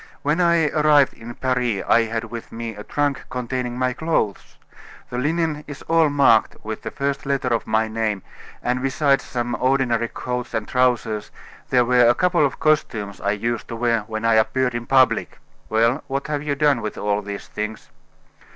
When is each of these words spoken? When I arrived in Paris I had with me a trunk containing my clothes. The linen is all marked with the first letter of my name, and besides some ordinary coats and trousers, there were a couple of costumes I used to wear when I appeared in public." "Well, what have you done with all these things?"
When 0.23 0.41
I 0.41 0.69
arrived 0.69 1.13
in 1.13 1.35
Paris 1.35 1.83
I 1.87 2.05
had 2.05 2.23
with 2.23 2.51
me 2.51 2.75
a 2.75 2.83
trunk 2.83 3.23
containing 3.29 3.77
my 3.77 3.93
clothes. 3.93 4.57
The 5.11 5.19
linen 5.19 5.63
is 5.67 5.83
all 5.83 6.09
marked 6.09 6.55
with 6.63 6.81
the 6.81 6.89
first 6.89 7.23
letter 7.27 7.49
of 7.49 7.67
my 7.67 7.87
name, 7.87 8.23
and 8.63 8.81
besides 8.81 9.23
some 9.23 9.55
ordinary 9.59 10.07
coats 10.07 10.55
and 10.55 10.67
trousers, 10.67 11.29
there 11.69 11.85
were 11.85 12.07
a 12.09 12.15
couple 12.15 12.43
of 12.43 12.59
costumes 12.59 13.21
I 13.21 13.33
used 13.33 13.67
to 13.67 13.75
wear 13.75 13.99
when 14.07 14.25
I 14.25 14.33
appeared 14.33 14.73
in 14.73 14.87
public." 14.87 15.37
"Well, 15.69 16.03
what 16.07 16.25
have 16.29 16.41
you 16.41 16.55
done 16.55 16.81
with 16.81 16.97
all 16.97 17.21
these 17.21 17.45
things?" 17.45 17.91